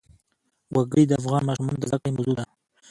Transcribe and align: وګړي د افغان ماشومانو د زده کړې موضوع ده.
وګړي 0.75 1.03
د 1.07 1.11
افغان 1.21 1.41
ماشومانو 1.49 1.81
د 1.81 1.83
زده 1.89 1.97
کړې 2.01 2.11
موضوع 2.15 2.33
ده. 2.37 2.45